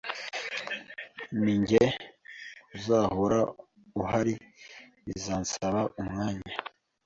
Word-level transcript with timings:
Ninjye 1.41 1.83
uzahora 2.75 3.39
uhari 4.01 4.33
bizansaba 5.05 5.79
umwanya 6.01 6.49